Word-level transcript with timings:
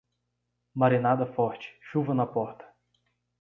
Marinada 0.83 1.27
forte, 1.35 1.77
chuva 1.91 2.15
na 2.15 2.25
porta. 2.25 2.65